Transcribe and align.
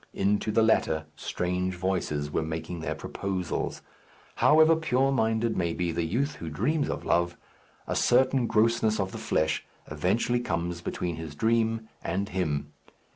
Into 0.15 0.49
the 0.51 0.63
latter 0.63 1.05
strange 1.15 1.75
voices 1.75 2.31
were 2.31 2.41
making 2.41 2.79
their 2.79 2.95
proposals. 2.95 3.83
However 4.37 4.75
pure 4.75 5.11
minded 5.11 5.55
may 5.55 5.73
be 5.75 5.91
the 5.91 6.01
youth 6.05 6.37
who 6.37 6.49
dreams 6.49 6.89
of 6.89 7.05
love, 7.05 7.37
a 7.85 7.95
certain 7.95 8.47
grossness 8.47 8.99
of 8.99 9.11
the 9.11 9.19
flesh 9.19 9.63
eventually 9.91 10.39
comes 10.39 10.81
between 10.81 11.17
his 11.17 11.35
dream 11.35 11.87
and 12.01 12.29
him. 12.29 12.73